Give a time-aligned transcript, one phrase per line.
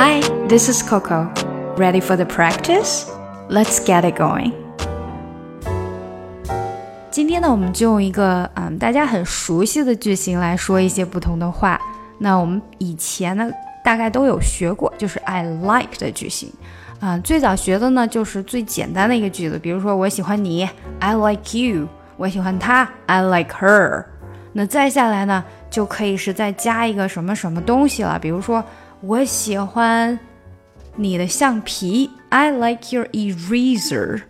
[0.00, 1.28] Hi, this is Coco.
[1.76, 3.10] Ready for the practice?
[3.50, 4.52] Let's get it going.
[7.10, 11.80] 今天呢，我们就用一个嗯大家很熟悉的句型来说一些不同的话。
[12.18, 13.50] 那我们以前呢，
[13.82, 16.52] 大概都有学过，就是 I like 的句型。
[17.00, 20.68] 啊，最早学的呢，就是最简单的一个句子，比如说我喜欢你
[21.00, 24.04] ，I like you；我喜欢他，I like her。
[24.52, 28.64] 那再下来呢，就可以是再加一个什么什么东西了，比如说
[29.00, 30.18] 我喜欢
[30.96, 34.22] 你的橡皮，I like your eraser。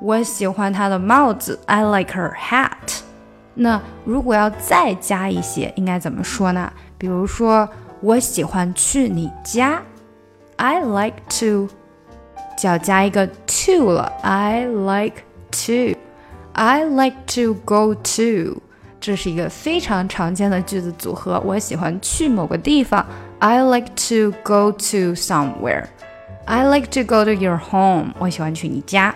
[0.00, 3.02] 我喜欢她的帽子，I like her hat。
[3.54, 6.72] 那如果要再加一些，应该怎么说呢？
[6.98, 7.68] 比如说，
[8.00, 9.80] 我喜欢去你家
[10.56, 11.68] ，I like to，
[12.58, 15.22] 就要加一个 to 了，I like
[15.52, 18.60] to，I like to go to，
[18.98, 21.40] 这是一个非常常见的句子组合。
[21.46, 23.06] 我喜欢去某个地方
[23.40, 25.86] ，I like to go to somewhere。
[26.46, 28.14] I like to go to your home。
[28.18, 29.14] 我喜欢去你家。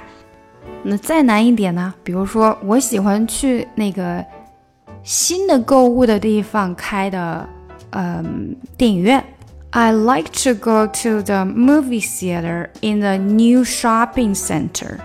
[0.83, 1.95] 那再难一点呢？
[2.03, 4.25] 比如说，我喜欢去那个
[5.03, 7.49] 新的购物的地方开的，
[7.91, 9.25] 嗯，电影院。
[9.71, 14.99] I like to go to the movie theater in the new shopping center。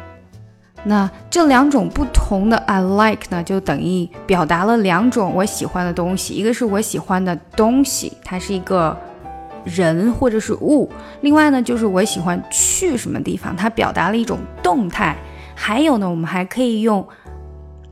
[0.84, 6.36] 那这两种不同的 I like 呢，就等于表达了两种我喜欢的东西。
[6.36, 8.96] 一个是我喜欢的东西，它是一个
[9.66, 10.90] 人或者是物；
[11.22, 15.16] 另外呢，就是我喜欢去什么地方，它表达了一种动态。
[15.56, 17.06] 还有呢，我们还可以用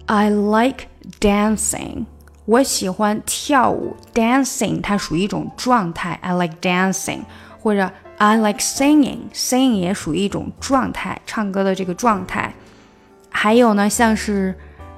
[0.06, 0.86] I like
[1.20, 2.06] dancing，
[2.46, 3.96] 我喜欢跳舞。
[4.14, 7.20] dancing 它属于一种状态，I like dancing，
[7.62, 12.54] 或者 I like singing，singing 也属于一种状态，唱歌的这个状态。
[13.30, 14.56] 还有呢，像是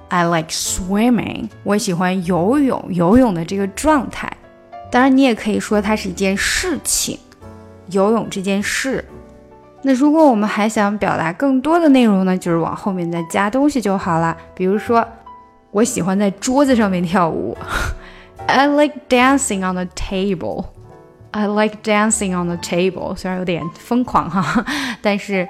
[0.10, 4.32] I like swimming，我喜欢游泳，游泳的这个状态。
[4.92, 7.20] 当然，你也可以说它是一件事情，
[7.92, 9.06] 游泳这件事。
[9.82, 14.36] 那如果我们还想表达更多的内容呢，就是往后面再加东西就好了。
[14.54, 15.08] 比如说，
[15.72, 17.56] 我喜欢在桌子上面跳舞
[18.48, 20.66] ，I like dancing on the table。
[21.32, 23.16] I like dancing on the table。
[23.16, 24.66] 虽然有点疯狂哈，
[25.02, 25.48] 但是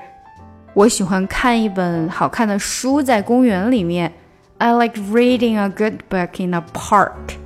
[0.73, 4.11] 我喜欢看一本好看的书在公园里面。
[4.57, 7.37] I like reading a good book in a park。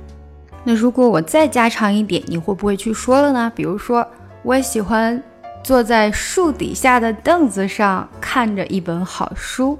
[0.64, 3.52] 那如果我再加长一点，你会不会去说了呢？
[3.54, 4.06] 比如说，
[4.42, 5.22] 我喜欢。
[5.62, 9.78] 坐在树底下的凳子上看着一本好书，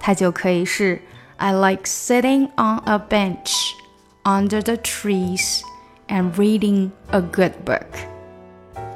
[0.00, 1.00] 它就可以是
[1.36, 3.52] I like sitting on a bench
[4.24, 5.60] under the trees
[6.08, 7.86] and reading a good book.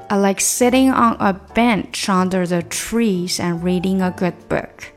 [0.08, 4.90] I like sitting on a bench under the trees and reading a good book.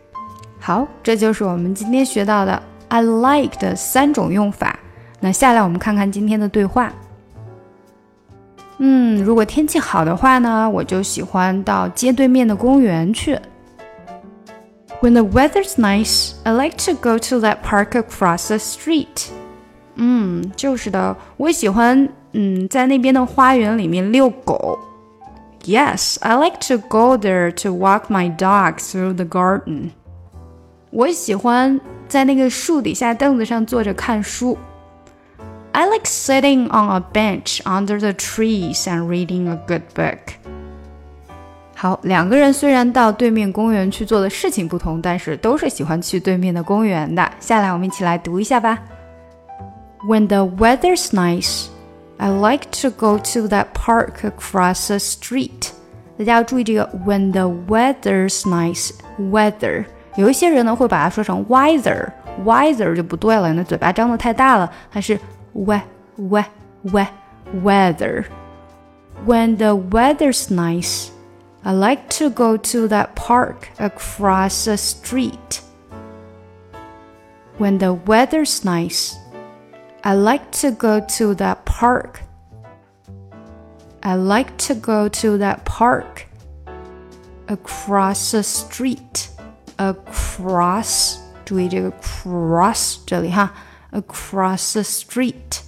[0.59, 4.76] 好，这就是我们今天学到的 I like 的三种用法。
[5.19, 6.91] 那下来我们看看今天的对话。
[8.79, 13.39] 嗯，如果天气好的话呢，我就喜欢到街对面的公园去。
[15.01, 19.29] When the weather's nice, I like to go to that park across the street.
[19.95, 24.77] 嗯，就是的，我喜欢嗯在那边的花园里面遛狗。
[25.63, 29.89] Yes, I like to go there to walk my dog through the garden.
[30.91, 34.57] 我喜欢在那个树底下凳子上坐着看书。
[35.76, 40.18] I like sitting on a bench under the trees and reading a good book.
[41.74, 47.28] 好，两个人虽然到对面公园去做的事情不同，但是都是喜欢去对面的公园的。
[47.40, 48.78] 下来我们一起来读一下吧。
[50.06, 51.66] When the weather's nice,
[52.18, 55.70] I like to go to that park across the street.
[56.18, 59.84] 大家要注意这个 when the weather's nice weather，
[60.16, 65.18] 有一些人呢会把它说成 weather，weather 就不对了，那嘴巴张得太大了，它是
[65.56, 65.82] we
[66.16, 66.44] we
[66.84, 67.06] we
[67.52, 68.26] weather.
[69.24, 71.12] When the weather's nice,
[71.64, 75.60] I like to go to that park across the street.
[77.58, 79.16] When the weather's nice,
[80.02, 82.22] I like to go to that park.
[84.02, 86.26] I like to go to that park
[87.46, 89.28] across the street.
[89.78, 93.52] Across，注意这个 cross 这里哈。
[93.92, 95.62] across the street.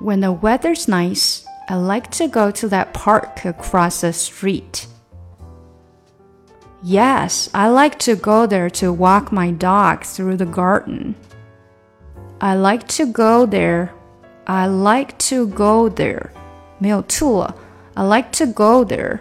[0.00, 4.86] When the weather's nice, I like to go to that park across the street.
[6.82, 11.16] Yes, I like to go there to walk my dog through the garden.
[12.40, 13.90] I like to go there.
[14.46, 16.30] I like to go there.
[16.78, 17.54] 没有 to 了
[17.94, 19.18] I like to go there.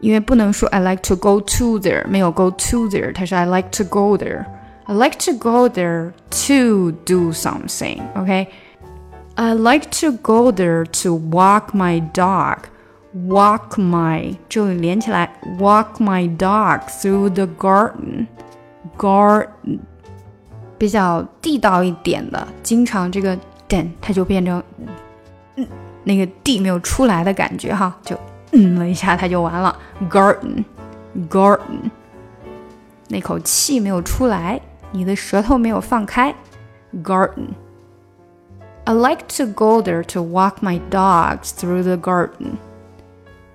[0.00, 4.44] 因为不能说 I like to go to there，没有 go to there，它是 I like to go there。
[4.86, 6.12] I like to go there
[6.46, 8.02] to do something.
[8.16, 8.48] Okay.
[9.36, 12.58] I like to go there to walk my dog.
[13.26, 19.78] walk my 这里连起来，walk my dog through the garden。garden
[20.76, 23.36] 比较地道一点的，经常这个
[23.68, 24.62] den 它就变成
[25.56, 25.66] 嗯
[26.04, 28.16] 那个 d 没有出来的感觉哈，就
[28.52, 29.76] 嗯了一下它就完了。
[30.10, 30.64] garden
[31.28, 31.90] garden
[33.08, 34.60] 那口气没有出来，
[34.92, 36.34] 你的舌头没有放开。
[37.02, 37.54] garden
[38.84, 42.58] I like to go there to walk my dogs through the garden.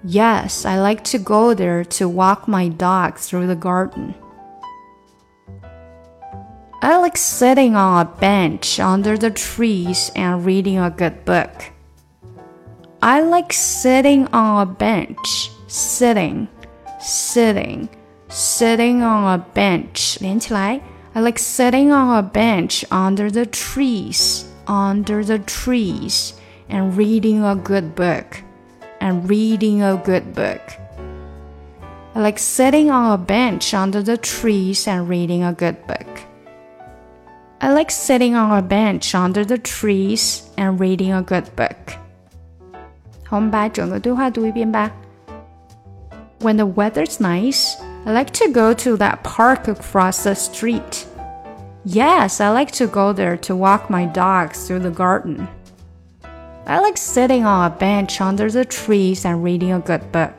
[0.06, 4.14] Yes, I like to go there to walk my dog through the garden.
[6.84, 11.72] I like sitting on a bench under the trees and reading a good book.
[13.02, 16.48] I like sitting on a bench, sitting,
[17.00, 17.90] sitting,
[18.28, 20.20] sitting on a bench.
[20.22, 20.82] 连起来.
[21.19, 26.35] I like sitting on a bench under the trees, under the trees,
[26.69, 28.41] and reading a good book
[29.01, 30.63] and reading a good book.
[32.15, 36.21] I like sitting on a bench under the trees and reading a good book.
[37.61, 41.95] I like sitting on a bench under the trees and reading a good book.
[46.39, 47.75] When the weather's nice,
[48.06, 51.06] I like to go to that park across the street.
[51.86, 55.48] Yes, I like to go there to walk my dogs through the garden.
[56.66, 60.34] I like sitting on a bench under the trees and reading a good book.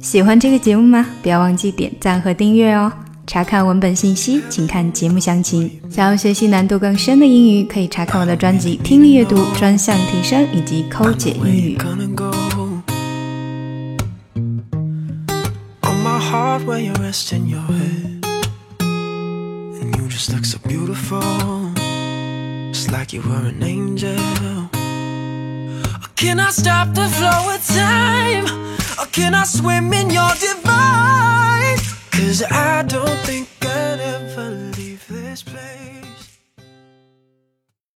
[0.00, 1.04] 喜欢这个节目吗？
[1.22, 2.92] 不要忘记点赞和订阅哦！
[3.25, 5.79] 查看文本信息，请看节目详情。
[5.89, 11.77] 想要学习难度更深的英语，可以查看我的专辑《听力阅读专项提升》以及《抠解英语》。
[26.15, 28.45] can I stop the flow of time?
[28.97, 31.02] Or can I swim in your divine?
[32.23, 33.82] Cause I don't think I'd